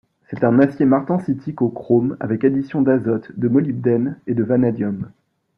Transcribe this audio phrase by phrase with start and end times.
[0.31, 5.11] C'est un acier martensitique au chrome, avec addition d'azote, de molybdène et de vanadium.